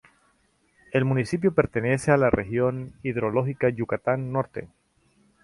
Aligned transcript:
El 0.93 1.05
municipio 1.05 1.53
pertenece 1.53 2.09
a 2.11 2.17
la 2.17 2.31
región 2.31 2.91
hidrológica 3.03 3.69
Yucatán 3.69 4.31
Norte. 4.31 4.67